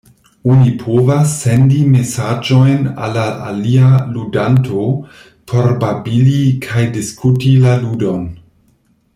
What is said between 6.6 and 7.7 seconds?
kaj diskuti